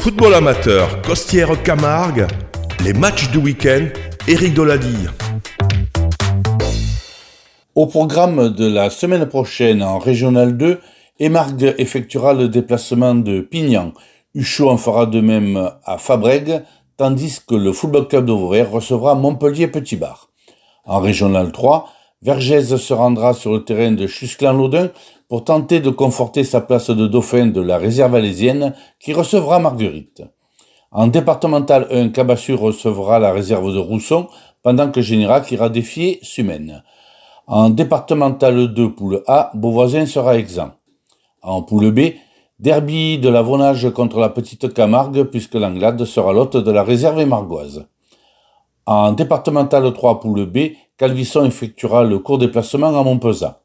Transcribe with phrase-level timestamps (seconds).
[0.00, 2.26] Football amateur, Costière Camargue,
[2.82, 3.84] les matchs du week-end,
[4.26, 5.08] Eric Dolady.
[7.74, 10.80] Au programme de la semaine prochaine en Régional 2,
[11.18, 13.92] Emargue effectuera le déplacement de Pignan.
[14.34, 16.62] Huchot en fera de même à Fabrègue,
[16.96, 20.30] tandis que le Football Club Vauvert recevra Montpellier-Petit Bar.
[20.86, 21.90] En Régional 3,
[22.22, 24.90] Vergès se rendra sur le terrain de Chusclan-Laudun
[25.28, 30.22] pour tenter de conforter sa place de dauphin de la réserve alésienne qui recevra Marguerite.
[30.90, 34.28] En départemental 1, Cabassur recevra la réserve de Rousson
[34.62, 36.82] pendant que Générac ira défier Sumène.
[37.46, 40.74] En départemental 2, poule A, Beauvoisin sera exempt.
[41.40, 42.16] En poule B,
[42.58, 47.24] derby de la Vonage contre la Petite Camargue puisque l'Anglade sera l'hôte de la réserve
[47.24, 47.86] margoise.
[48.84, 53.62] En départemental 3, poule B, Calvisson effectuera le court déplacement à Montpezat.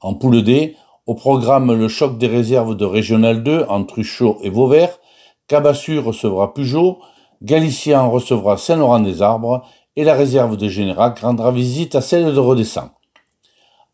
[0.00, 4.50] En poule D, au programme, le choc des réserves de Régional 2 entre Truchot et
[4.50, 5.00] Vauvert.
[5.48, 6.98] Cabassur recevra Pujot.
[7.42, 9.64] Galicien recevra Saint-Laurent-des-Arbres.
[9.96, 12.90] Et la réserve de Générac rendra visite à celle de Redescend.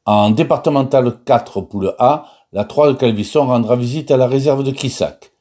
[0.05, 4.71] En départemental 4 poule A, la 3 de Calvisson rendra visite à la réserve de
[4.71, 5.33] Quissac.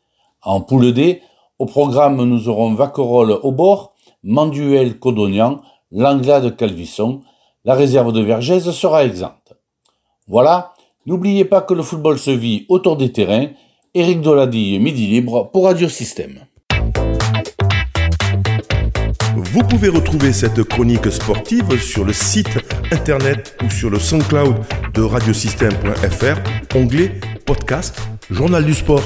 [0.42, 1.22] En poule D,
[1.60, 3.92] au programme, nous aurons Vaquerolles au bord,
[4.24, 5.60] Manduel Codonian,
[5.96, 7.22] l'Angla de Calvisson.
[7.64, 9.54] La réserve de Vergès sera exempte.
[10.28, 10.76] Voilà,
[11.08, 13.50] N'oubliez pas que le football se vit autour des terrains.
[13.94, 16.40] Eric Dolady, Midi Libre pour Radio Système.
[19.36, 22.58] Vous pouvez retrouver cette chronique sportive sur le site
[22.92, 24.56] internet ou sur le SoundCloud
[24.96, 27.12] de radiosystème.fr, onglet
[27.46, 28.02] podcast,
[28.32, 29.04] journal du sport.